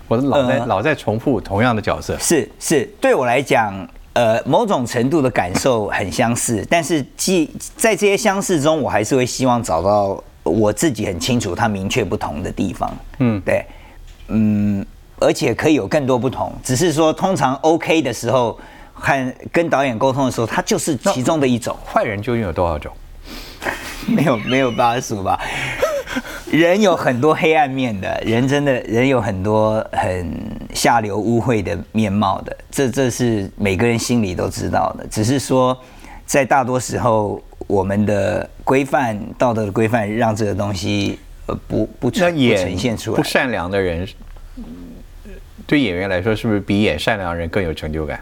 [0.07, 3.72] 我老在老在重复同样的角色，是是，对我来讲，
[4.12, 12.94] 呃，某种程度的感受很相似，但是既在这些相似中，我还是会希望找到我自己很清楚它明确不同的地方。
[13.18, 13.64] 嗯，对，
[14.28, 14.85] 嗯，
[15.20, 18.59] 而且可以有更多不同，只是说通常 OK 的时候
[18.94, 21.76] 和跟导演沟通的时候，他就是其中的一种。
[21.85, 22.90] 坏人究竟有多少种？
[24.09, 25.38] 没有没有八十吧。
[26.50, 30.30] 人有很多黑暗面的，人真的人有很多很
[30.72, 35.04] 下流污秽的面貌的，这这是每个人心里都知道的。
[35.09, 35.76] 只是说，
[36.24, 43.16] 在大多时候，我们的规范道德的规范，让这个东西呃不不呈呈现出来。
[43.16, 44.07] 不善良的人，
[45.66, 48.20] 对演员来说，是不是比演善良人更有成就感？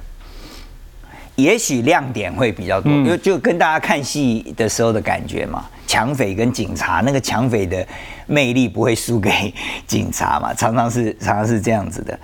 [1.36, 5.64] 也许亮点会比较多，因为就跟大家看戏的时候的感觉嘛。
[5.84, 7.86] 抢匪跟警察，那个抢匪的
[8.26, 9.52] 魅力不会输给
[9.86, 10.52] 警察嘛？
[10.56, 12.18] 常常是常常是这样子的。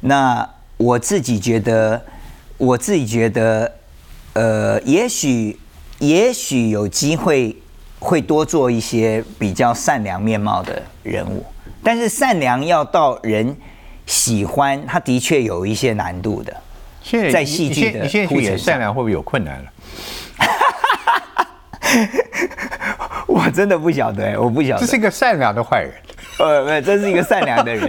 [0.00, 2.04] 那我自己觉得，
[2.56, 3.72] 我自己觉得，
[4.32, 5.56] 呃，也许
[6.00, 7.56] 也许有机会
[8.00, 11.44] 会多做一些比较善良面貌的人物，
[11.84, 13.56] 但是善良要到人
[14.06, 16.52] 喜欢，他的确有一些难度的。
[17.32, 19.64] 在戏剧的，你现在去演善良会不会有困难了？
[23.26, 24.80] 我真的不晓得，我不晓得。
[24.80, 25.92] 这是一个善良的坏人，
[26.38, 27.88] 呃，没有，这是一个善良的人。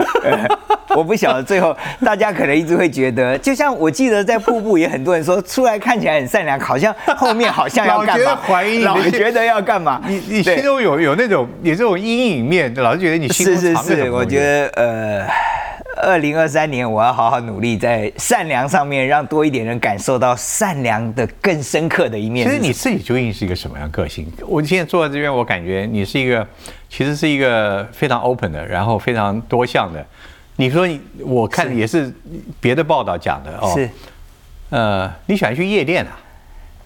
[0.96, 8.36] 我不晓得最后大家可能一直会觉得，就像我记得在瀑布也很多人说出来看起来很善良，好像后面好像要干嘛？
[8.36, 10.02] 怀疑，老觉得要干嘛？
[10.08, 14.18] 你你心中有有那种有这种阴影面，老是觉得你心中藏着什么？
[14.18, 15.28] 我觉得呃。
[16.02, 22.48] 二零二三年，我要好好努力，在善良上面，让多一点人感受到善良的更深刻的一面。
[22.48, 24.32] 其实你自己究竟是一个什么样个性？
[24.46, 26.48] 我现在坐在这边，我感觉你是一个，
[26.90, 30.06] 其实是一个非常 open 的，然后非常多项的。
[30.56, 32.14] 你说你，我看也是
[32.60, 33.74] 别的报道讲的哦。
[33.76, 33.90] 是。
[34.70, 36.20] 呃，你喜欢去夜店啊？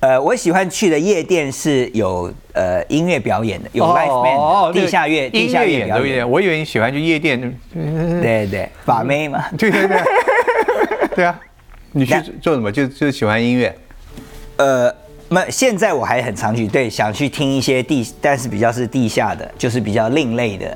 [0.01, 6.27] 呃，我喜欢去的夜店是有呃音乐表演的，有 live band，地下乐，地下乐表演。
[6.27, 7.39] 我以为你喜欢去夜店，
[7.71, 10.01] 对对，把妹嘛， 对对对，
[11.17, 11.39] 对啊，
[11.91, 12.71] 你去做什么？
[12.71, 13.75] 就就喜欢音乐。
[14.57, 14.91] 呃，
[15.29, 20.75] 那现在我还很常去，对，想去听一些地，但是比较是地下的，就是比较另类的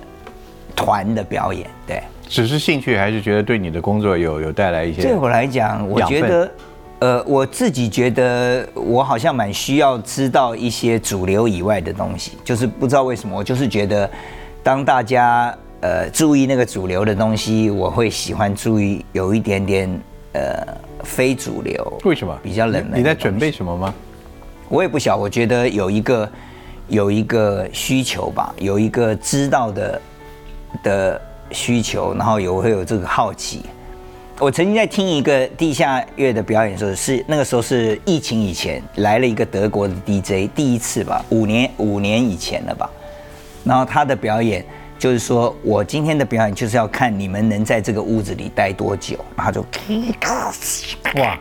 [0.75, 1.99] 团的表演，对。
[2.27, 5.01] 只是兴趣，还是觉得对你的工作有有带来一些？
[5.01, 6.51] 对我来讲，我觉得。
[6.99, 14.09] 呃，我自己觉得我好像蛮需要知道一些主流以外的东西，就是不知道为什么，我就是觉得
[14.63, 20.01] 当大家呃注意那个主流的东西，我会喜欢注意有一点点
[20.33, 20.65] 呃
[21.03, 21.99] 非主流。
[22.05, 22.35] 为什么？
[22.41, 22.99] 比较冷门。
[22.99, 23.93] 你在准备什么吗？
[24.69, 26.29] 我也不晓，我觉得有一个
[26.87, 30.01] 有一个需求吧，有一个知道的
[30.81, 33.63] 的需求，然后有会有这个好奇。
[34.37, 42.89] 我曾经在听一个地下乐的表演的时候，是那个时候是疫情以前来了一个德国的 DJ，第一次吧，五年五年以前了吧。
[43.63, 44.63] 然后他的表演
[44.99, 49.17] 就是说，我今天的表演就是要看你们能在这个屋子里待多久。
[49.37, 49.61] 然后就
[51.15, 51.39] 哇，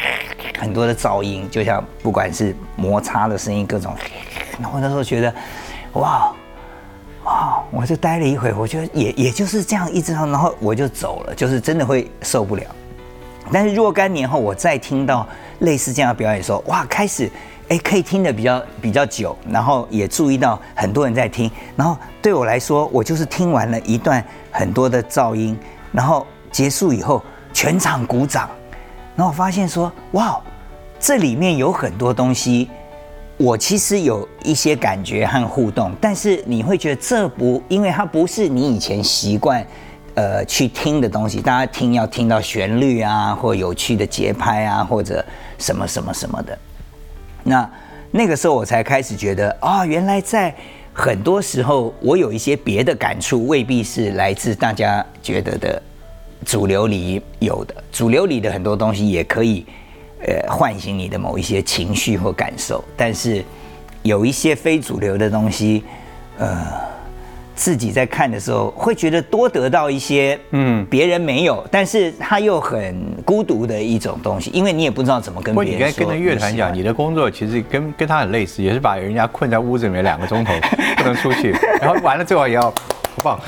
[0.57, 3.92] 很多的噪音，就像不管是摩擦的声音，各种。
[4.61, 5.35] 然后那时候觉得，
[5.94, 6.33] 哇。
[7.24, 7.64] 哇！
[7.70, 12.62] 我就待了一会，我觉得也也就是这样一直，然后我就走了，就是真的会受不了。
[13.52, 15.26] 但是若干年后，我再听到
[15.61, 17.30] 类似这样的表演，说哇，开始
[17.68, 25.57] 哎可以听得比较比较久，然后也注意到很多人在听，然后对我来说，我就是听完了一段很多的噪音，
[25.92, 28.48] 然后结束以后全场鼓掌，
[29.16, 30.40] 然后我发现说哇，
[30.98, 32.70] 这里面有很多东西。
[33.37, 39.66] 我其实有一些感觉和互动，但是你会觉得这不，因为它不是你以前习惯，
[40.14, 41.40] 呃，去听的东西。
[41.40, 45.24] 大家听要听到旋律啊，或有趣的节拍啊，或者
[45.59, 46.59] 什么什么什么的。
[47.42, 47.70] 那
[48.11, 50.55] 那个时候我才开始觉得啊，原来在
[50.92, 55.83] 很多时候我有一些别的感触，未必是来自大家觉得的
[56.44, 57.74] 主流里有的。
[57.92, 59.66] 主流里的很多东西也可以。
[60.27, 63.44] 呃，唤醒你的某一些情绪或感受，但是
[64.03, 65.85] 有一些非主流的东西，
[66.38, 66.66] 呃，
[67.54, 75.86] 自己在看的时候，会觉得多得到一些，嗯，别人没有，但是他又很孤独的一种东西，因为你也不知道怎么跟别人说。
[75.88, 80.52] 你跟跟着乐团讲，你的工作其实跟跟他很类似，也是把人家困在屋子里面两个钟头，
[80.96, 83.38] 不能出去，然后完了最后也要不放。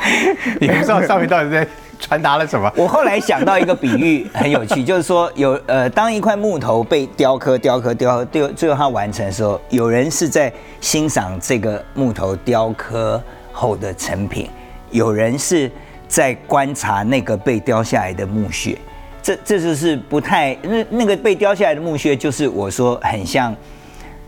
[0.58, 1.66] 你不知道上面到底在
[2.00, 2.72] 传达了什么。
[2.76, 14.48] 我后来想到一个比喻很有趣，就是说有呃，当一块木头被雕刻、雕刻、雕刻，最后最后它完成的时候，有人是在欣赏这个木头雕刻后的成品，
[14.90, 15.70] 有人是
[16.08, 18.76] 在观察那个被雕下来的墓穴。
[19.22, 23.54] 这这就是不太那那个被雕下来的墓穴，就是我说很像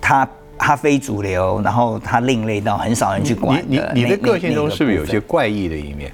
[0.00, 5.06] 它它非主流，然后它另类到很少人去管你你你的个性中是不是有？
[5.06, 6.12] 些怪异的一面？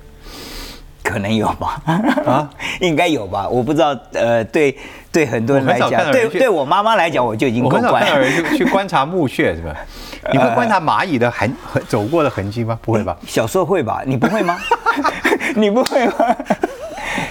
[1.09, 1.81] 可能有吧，
[2.27, 4.77] 啊， 应该有吧，我不知道，呃，对
[5.11, 8.51] 对很多人来讲，对对我妈妈来讲，我就已经够我很少怪看到人了。
[8.51, 9.75] 去去观察墓穴，是吧？
[10.31, 12.79] 你会观察蚂蚁的痕痕走过的痕迹吗？
[12.83, 13.17] 不会吧？
[13.27, 14.03] 小时候会吧？
[14.05, 14.59] 你不会吗？
[15.57, 16.15] 你不会吗？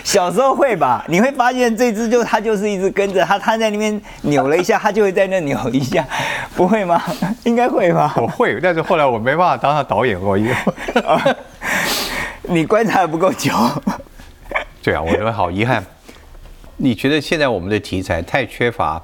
[0.03, 1.03] 小时候会吧？
[1.07, 6.03] 你会发现这只就它就是一直跟着它，它在那边扭了一下，它就会在那扭一下，
[6.55, 7.01] 不会吗？
[7.43, 8.13] 应该会吧？
[8.17, 10.73] 我会，但是后来我没办法当上导演，我以后。
[12.49, 13.51] 你观察的不够久。
[14.81, 15.83] 对啊，我觉得好遗憾。
[16.77, 19.01] 你觉得现在我们的题材太缺乏，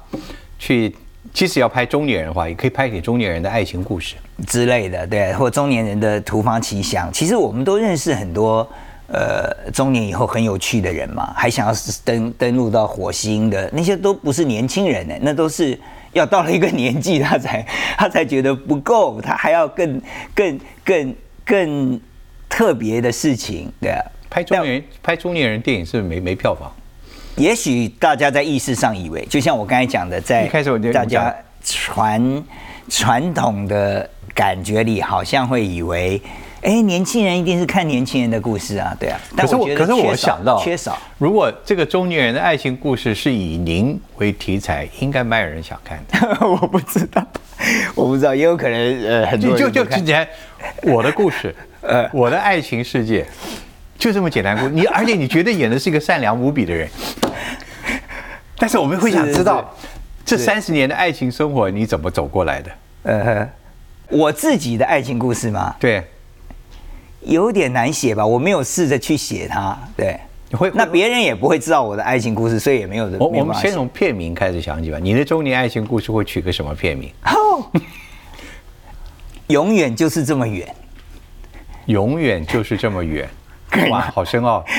[0.58, 0.94] 去
[1.32, 4.14] 即使要拍中年人的话，也可以拍给中年人的爱情故事。
[4.46, 7.12] 之类的，对，或中年人的突发奇想。
[7.12, 8.66] 其实我们都认识很多，
[9.08, 15.78] 呃，中年以后很有趣的人嘛，还想要登登陆到火星的那些都不是年轻人呢，那都是
[16.12, 17.66] 要到了一个年纪，他才
[17.98, 20.00] 他才觉得不够，他还要更
[20.34, 22.00] 更更更
[22.54, 24.00] 特别的事情，对啊。
[24.30, 26.70] 拍中年人拍中年人电影是不是没没票房？
[27.34, 32.44] 也许大家在意识上以为，就像我刚才讲的，在一开始我就大家传
[32.88, 36.22] 传统的感觉里，好像会以为，
[36.62, 39.20] 哎，年轻人一定是看年轻人的故事啊，对啊。
[39.36, 46.38] 可是我可是我想到，缺少，如果这个中年人的爱情故事是以您为题材，应该蛮有人想看的。
[46.46, 47.26] 我不知道，
[47.96, 50.26] 我不知道，也有可能呃很多就就就之前
[50.82, 51.52] 我的故事，
[51.84, 53.26] 呃我的爱情世界，
[53.98, 54.70] 就这么简单故事。
[54.70, 56.88] 你而且你觉得演的是一个善良无比的人，
[58.56, 59.74] 但是我们会想知道，
[60.24, 62.70] 这三十年的爱情生活你怎么走过来的？
[63.04, 63.48] 呃，
[64.08, 66.02] 我自己的爱情故事嘛，对，
[67.20, 70.18] 有点难写吧，我没有试着去写它，对。
[70.50, 73.18] 你会那别人也不会知道我的爱情故事，所以也没有人。
[73.18, 74.98] 我我们先从片名开始想起吧。
[75.00, 77.10] 你的中年爱情故事会取个什么片名？
[77.26, 77.66] 哦，
[79.48, 80.72] 永远就是这么远。
[81.86, 83.28] 永远就是这么远，
[83.90, 84.64] 哇，好深奥。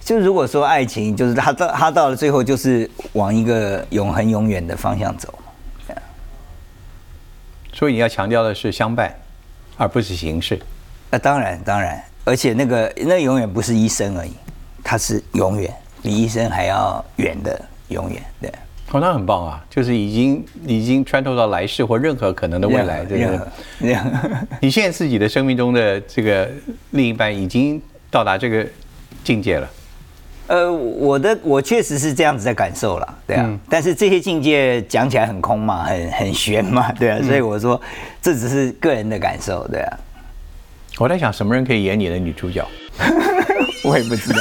[0.00, 5.32] 就如果说爱情，就是他到他到了最后，就是往一个永恒永远的方向走。
[7.72, 9.14] 所以你要强调的是相伴，
[9.76, 10.58] 而不是形式。
[11.10, 14.32] 那、当然当然，而且那个那永远不是一生而已，
[14.82, 18.22] 它是永远比一生还要远的永远。
[18.40, 18.50] 对，
[18.92, 23.48] 哦，那很棒啊，就是已经已经穿透到来世或任何可能的未来，对不对任何？
[23.80, 26.48] 任何 你现在自己的生命中的这个
[26.92, 28.66] 另一半已经到达这个
[29.24, 29.68] 境界了。
[30.46, 33.42] 呃，我的我确实是这样子在感受了，对啊。
[33.46, 37.18] 嗯但是这些境界讲起来很空嘛，很很玄嘛，对啊。
[37.22, 37.78] 所以我说
[38.22, 39.98] 这只是个人的感受，对啊。
[40.98, 42.64] 我在想，什么人可以演你的女主角？
[43.84, 44.38] 我也不知道，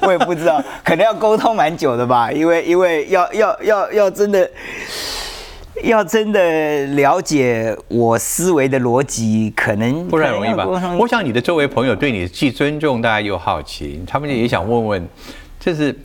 [0.00, 4.50] 我也不知道，可能要沟通蛮久的吧， 因为因为要要要要真的。
[5.84, 10.66] 要真的了解我思维的逻辑，可能不然容易吧？
[10.98, 15.08] 我想你的周围朋友对你既尊重，大家又好奇，他们也想问问，
[15.58, 15.98] 就是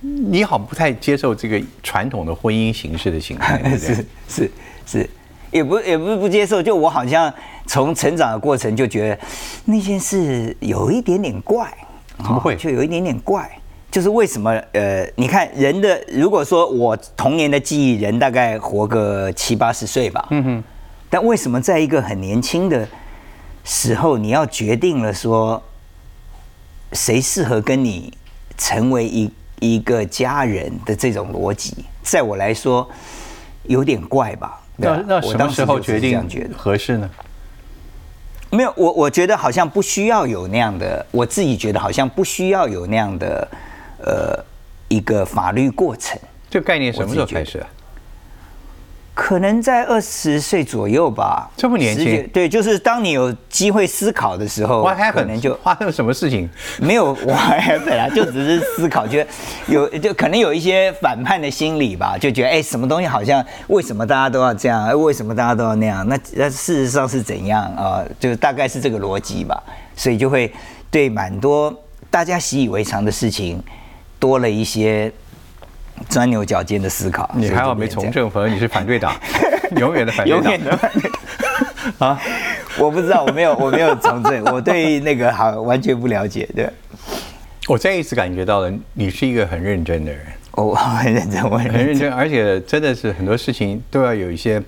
[0.00, 4.06] 你好像不太接受这个传统的婚姻形式的形态， 对不对是？
[4.28, 4.50] 是
[4.84, 5.10] 是，
[5.50, 7.32] 也不也不是不接受，就我好像
[7.66, 9.18] 从成长的过程就觉得
[9.64, 11.72] 那件事有一点点怪，
[12.18, 13.50] 怎么会哦就有一点点怪。
[13.90, 14.50] 就是为什么？
[14.72, 20.64] 呃，你看人的，如果说我童年的记忆，人大概活个七八十岁吧，嗯哼。
[21.08, 22.86] 但为什么在一个很年轻的
[23.64, 25.62] 时候，你要决定了说
[26.92, 28.12] 谁适合跟你
[28.58, 32.86] 成为一一个家人的这种逻辑，在我来说
[33.62, 34.60] 有点怪吧？
[34.76, 36.54] 那那什么时候决定觉得？
[36.58, 37.08] 合适呢？
[38.50, 43.48] 没有，我我觉得好像不需要有那样的，我自己觉得好像不需要有那样的，
[44.02, 44.44] 呃，
[44.88, 46.18] 一个法律过程。
[46.48, 47.68] 这个概念什么时候开始啊？
[49.20, 56.48] 可能在二十岁左右吧，这么年轻对，就是当你有机会思考的时候 What，可能就发生了什么事情？
[56.78, 59.30] 没有 what happened 啊，就只是思考，觉得
[59.66, 66.06] 有就可能有一些反叛的心理吧，就觉得哎，什么东西好像为什么大家都要这样，哎，为什么大家都要那样？
[66.08, 68.04] 那那事实上是怎样啊？
[68.20, 69.60] 就大概是这个逻辑吧，
[69.96, 70.50] 所以就会
[70.92, 71.76] 对蛮多
[72.08, 73.60] 大家习以为常的事情
[74.20, 75.12] 多了一些
[76.08, 77.30] 钻牛角尖的思考。
[77.34, 79.14] 你还好没从政，否则你是反对党，
[79.76, 80.42] 永远的反对党。
[80.42, 81.10] 永远的 反对
[81.98, 82.20] 啊！
[82.78, 86.48] 我不知道，我没有，我没有从政， 我对那个好完全不了解。
[86.54, 86.68] 对，
[87.66, 90.20] 我再一次感觉到了，你是一个很认真的人，
[90.52, 92.12] 我我很认真，我很认真。
[92.12, 94.62] 而且真的是很多事情都要有一些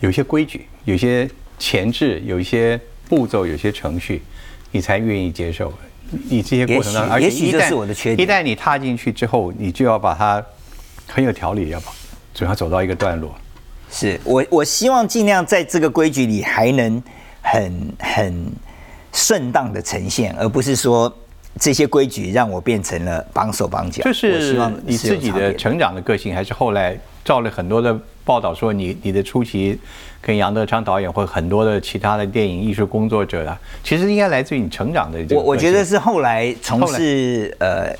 [0.00, 4.22] 有一些规矩，有一些前置，有一些步骤，有一些程序，
[4.72, 5.72] 你才愿意接受。
[6.28, 10.42] 你这些过程当中，也许也许这是我的缺点一旦你踏进去之后，你就要把它
[11.06, 11.92] 很有条理，要把
[12.34, 13.34] 总要走到一个段落。
[13.90, 17.02] 是我我希望尽量在这个规矩里还能
[17.40, 18.52] 很很
[19.12, 21.12] 顺当的呈现，而不是说
[21.58, 24.02] 这些规矩让我变成了绑手绑脚。
[24.04, 26.98] 就是望你自己的成长的个性，还是后来
[27.28, 29.78] 照了很多的报道说你你的出席
[30.18, 37.94] 跟杨德昌导演或很多的其他的电影艺术工作者啊，其实应该来自于你成长的这个我我觉得是后来从事呃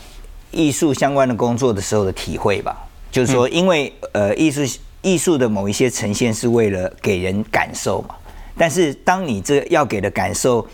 [0.50, 2.74] 艺术相关的工作的时候的体会吧，
[3.10, 4.62] 就是说，因为呃艺术
[5.02, 8.14] 艺术的某一些呈现是为了给人感受嘛，
[8.56, 10.66] 但是当你这要给的感受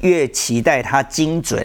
[0.00, 1.64] 越期待它精准，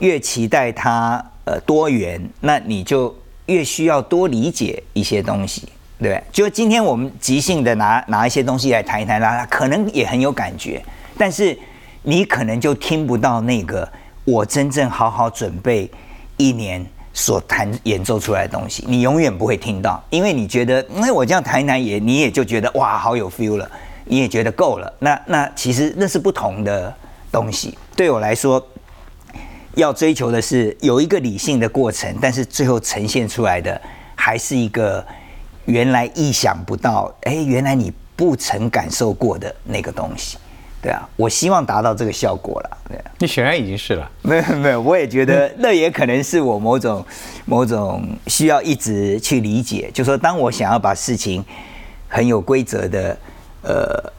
[0.00, 3.16] 越期待它呃多元，那你就
[3.48, 5.68] 越需要多理解一些东西，
[5.98, 6.22] 对对？
[6.30, 10.82] 就今天我们即兴的拿拿一些东西来谈一谈，大家可能也很有感觉，
[11.18, 11.58] 但是
[12.02, 13.88] 你可能就听不到那个
[14.24, 15.90] 我真正好好准备
[16.36, 23.68] 一年所弹演奏出来的东西，你永远不会听到，因为你觉得，因为我这样弹一弹也，你也就觉得哇，好有 feel 了，
[24.04, 24.92] 你也觉得够了。
[24.98, 26.94] 那那其实那是不同的
[27.32, 27.76] 东西。
[27.96, 28.64] 对我来说，
[29.78, 33.80] 要追求的是有一个理性的过程，但是最后呈现出来的
[34.16, 35.04] 还是一个
[35.66, 40.36] 原来意想不到，哎，原来你不曾感受过的那个东西。
[40.80, 42.78] 对啊，我希望达到这个效果了。
[42.88, 43.04] 对啊。
[43.18, 44.10] 你显然已经是了。
[44.22, 47.04] 没有没有，我也觉得那也可能是我某种
[47.44, 51.44] 某种需要一直去理解，就说当我想要把事情
[52.08, 53.16] 很有规则的
[53.62, 54.12] 呃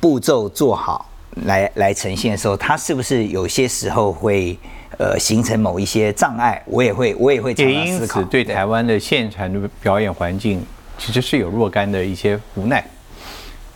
[0.00, 1.10] 步骤做好
[1.46, 4.58] 来来呈现的时候，它是不是有些时候会
[5.02, 6.62] 呃形成某一些障碍？
[6.64, 10.64] 我也会我也会常也因常思考此，对台湾的现场的表演环境，
[10.96, 12.84] 其实是有若干的一些无奈，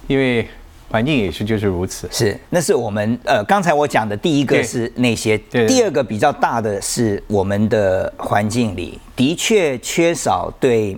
[0.07, 0.47] 因为
[0.89, 2.09] 环境也是就是如此。
[2.13, 10.97] 是，那是我们呃，刚才我讲的第一个是那些，对第二个比较大的是我们的环境里的确缺少对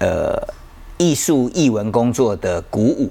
[0.00, 0.36] 呃
[0.98, 3.08] 艺术艺文工作的鼓舞，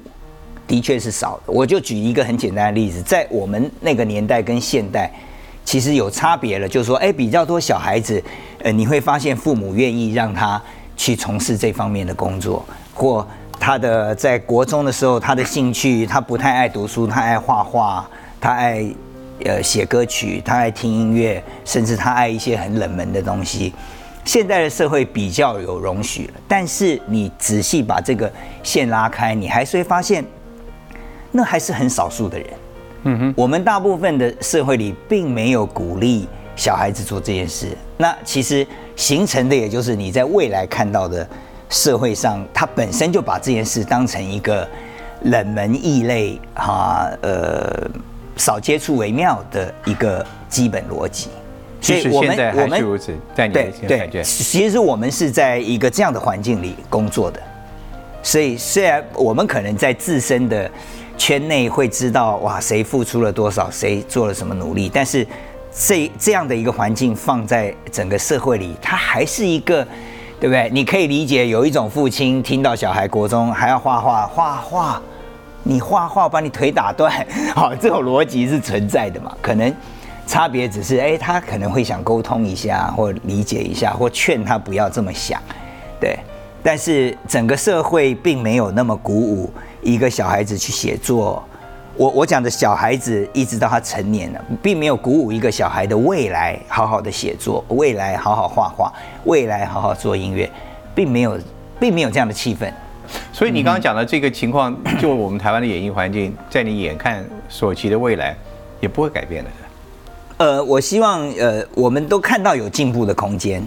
[0.68, 1.54] 的确是少的。
[1.54, 5.10] 我就举一个很简单的例子，在我们那个年代跟现代
[5.66, 8.24] 其实有差别了，就是说，哎，比较多小孩子，
[8.64, 10.62] 呃，你会发现父母愿意让他
[10.98, 13.26] 去从事这方面的工作，或
[13.60, 18.10] 他的在国中的时候，他的兴趣，他不太爱读书，他爱画画，
[18.42, 18.84] 他爱
[19.46, 23.74] 呃写歌曲，他爱听音乐，甚至他爱一些很冷门的东西。
[24.26, 28.32] 现在的社会比较有容许了，但是你仔细把这个
[28.64, 30.24] 线拉开，你还是会发现，
[31.32, 32.48] 那还是很少数的人。
[33.04, 37.68] 嗯哼，我们大部分的社会里并没有鼓励小孩子做这件事。
[37.98, 41.28] 那其实形成的也就是你在未来看到的
[41.70, 44.68] 社会上，他本身就把这件事当成一个
[45.24, 47.90] 冷门异类哈、呃
[48.38, 51.28] 少接触为妙的一个基本逻辑。
[51.82, 57.42] 所以我们我们如此，在你的对对，，其实我们是在一个这样的环境里工作的，
[58.24, 60.72] 所以虽然我们可能在自身的
[61.20, 65.28] 圈内会知道哇谁付出了多少，谁做了什么努力，但是
[65.72, 69.86] 这这样的一个环境放在整个社会里，它还是一个。
[70.42, 70.70] 对不对？
[70.72, 75.02] 你可以理解有一种父亲听到小孩国中还要画画，画画，
[75.64, 77.14] 你画画把你腿打断，
[77.54, 79.36] 好，这种逻辑是存在的嘛？
[79.42, 79.76] 可能
[80.26, 85.42] 差别只是，哎，他可能会想沟通一下，或理解一下，或劝他不要这么想，
[86.00, 86.18] 对。
[86.64, 89.52] 但是整个社会并没有那么鼓舞
[89.82, 91.44] 一个小孩子去写作。
[91.96, 98.94] 我我讲的小孩子一直到他成年了，并没有鼓舞一个小孩的未来好好的写作，未来好好画画，
[99.26, 100.50] 未来好好做音乐，
[100.96, 101.38] 并没有，
[101.78, 102.72] 并没有这样的气氛。
[103.34, 108.34] 所以你刚刚讲的这个情况，就我们台湾的演艺环境，在你眼看所及的未来，
[108.80, 109.50] 也不会改变的。
[110.38, 113.62] 呃，我希望呃，我们都看到有进步的空间，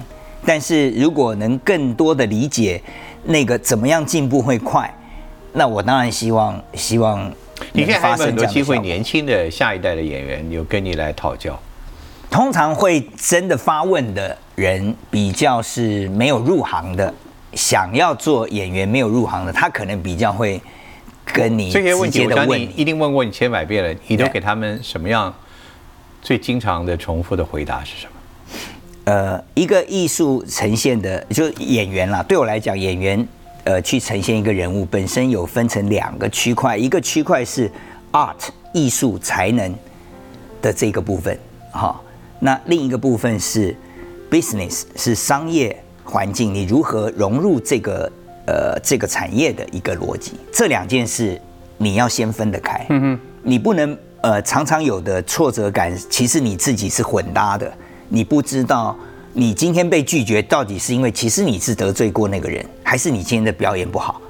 [0.47, 2.81] 但是如果能更多的理解
[3.25, 4.91] 那个怎么样进步会快，
[5.53, 7.31] 那我当然希望希望
[7.73, 11.59] 你现在还有很多机会，年轻的下一代的演员有跟你来讨教？
[12.31, 17.13] 通常会真的发问的人，比较是没有入行的，
[17.53, 20.59] 想要做演员没有入行的，他可能比较会
[21.27, 22.67] 跟你这些问题，我问你。
[22.85, 25.33] 定问过你千百遍了，你都给他们什么样
[26.23, 28.13] 最经常的重复的回答是什么？
[29.05, 32.23] 呃，一个艺术呈现的，就是演员啦。
[32.23, 33.29] 对我来讲，演员
[33.65, 37.71] 呃去呈现一个人物，本身有分成两个区块，一个区块是
[38.13, 39.75] art 艺术才能
[40.61, 41.39] 的这个部分，
[41.73, 42.01] 哈、
[42.41, 43.75] 那另一个部分是
[44.31, 48.11] business 是商业环境，你如何融入这个
[48.47, 51.41] 呃这个产业的一个逻辑，这两件事
[51.79, 52.85] 你要先分得开。
[52.91, 57.73] 嗯哼，你不能呃常常有的挫折感，其实你自己是混搭的，
[58.09, 58.97] 你不知道
[59.35, 64.21] 你今天被拒绝到底是因为其实你是得罪过那个人，还是你今天的表演不好。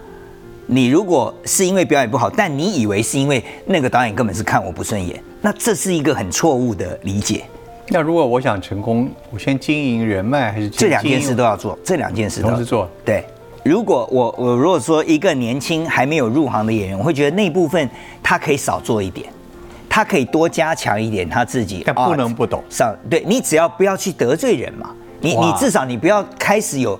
[0.67, 7.43] 你如果是因为表演不好，但你以为是因为那个导演根本是看我不顺眼，那这是一个很错误的理解。
[7.89, 12.89] 那如果我想成功，我先经营人脉还是这两件事都要要做，这两件事都要同时做？
[13.05, 13.25] 对，
[13.65, 17.91] 如果我我如果说一个年轻还没有入行的演员，我会觉得那部分
[18.23, 19.27] 他可以少做一点，
[19.93, 22.97] 他可以多加强一点他自己，但不能不懂上。
[23.11, 24.89] 对你只要不要去得罪人嘛，
[25.21, 26.99] 你你至少你不要开始有。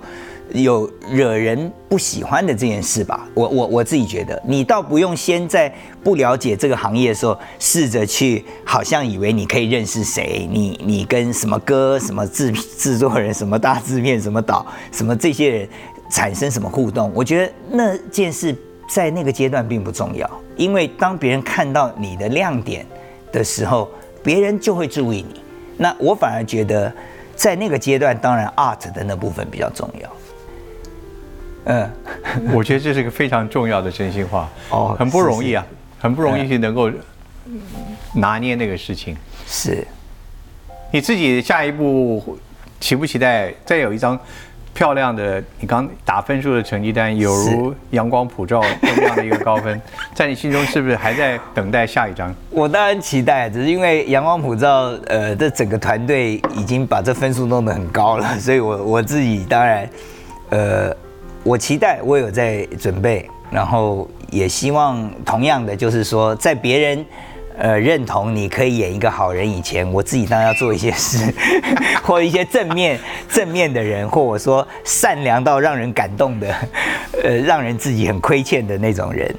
[0.51, 5.73] 有惹人不喜欢的这件事吧，我我我自己觉得，你倒不用先在
[6.03, 15.69] 不了解这个行业的时候，试着去好像以为你可以认识谁，你你跟什么歌、什么制制作人、什么大制片、什么导、什么这些人
[16.11, 18.55] 产生什么互动，我觉得那件事
[18.93, 22.85] 在那个阶段并不重要，因为当别人看到你的亮点
[23.31, 23.89] 的时候，
[24.21, 25.41] 别人就会注意你。
[25.77, 26.93] 那我反而觉得，
[27.35, 30.09] 在那个阶段，当然 art 的那部分比较重要。
[31.65, 31.91] 嗯，
[32.53, 35.65] 我觉得这是个非常重要的真心话， 哦很不容易啊，
[35.97, 36.91] 很不容易嗯去能够
[38.13, 39.17] 拿捏那个事情。
[39.47, 39.83] 是。
[40.91, 42.37] 你自己下一步
[42.79, 44.19] 期不期待再有一张
[44.73, 49.79] 漂亮的你刚打分数的成绩单，有如阳光普照这样的一个高分，
[50.13, 52.33] 在你心中是不是还在等待下一张？
[52.49, 59.89] 我当然期待，只是因为阳光普照，呃，这整个团队已经把这分数弄得很高了，所以我我自己当然，
[60.49, 60.95] 呃，
[61.43, 67.05] 我期待，我有在准备，然后也希望同样的，就是说，在别人。
[67.57, 71.33] 呃，认同你可以演一个好人以前，我自己当然要做一些事，
[72.03, 72.99] 或一些正面
[73.29, 76.55] 正面的人，或我说善良到让人感动的，
[77.23, 79.33] 呃，让人自己很亏欠的那种人。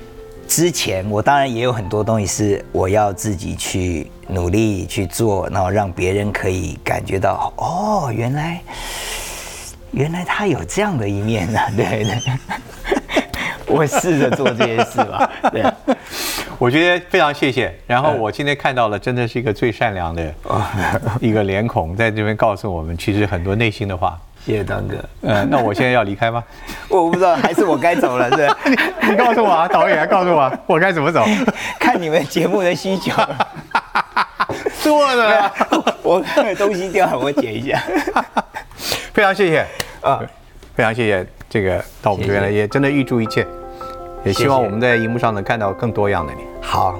[0.46, 8.60] 之前我当然也有很多东西是我要自己去努力去做，然后让别人可以感觉到哦，原来
[9.90, 12.18] 原来他有这样的一面呢、对对。
[13.66, 15.64] 我试着做这些事吧，对。
[16.59, 17.74] 我觉得非常谢谢。
[17.86, 20.34] 然后我今天看到了，真的是一个最善良的
[21.20, 24.18] 一个脸孔，在这边告诉我们，其实很多内心的话。
[24.44, 24.96] 谢谢当哥。
[25.22, 26.44] 嗯，那我现在要离开吗？
[26.90, 28.59] 我不知道，还是我该走了，是吧？
[29.09, 31.24] 你告诉我啊，导演告诉我啊，我该怎么走？
[31.80, 33.11] 看你们节目的需求。
[34.82, 35.52] 做的啊，
[36.02, 36.22] 我
[36.59, 37.82] 东西掉了，我捡一下。
[39.14, 39.66] 非常谢谢
[40.02, 40.20] 啊，
[40.74, 43.46] 非常谢谢这个到我们这边来，也真的预祝一切，
[44.24, 46.40] 也希望我们在荧幕上能看到更多样的你。
[46.60, 46.98] 好，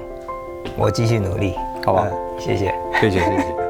[0.76, 1.54] 我继续努力，
[1.84, 2.74] 好吧嗯谢谢。
[3.00, 3.63] 谢谢谢谢。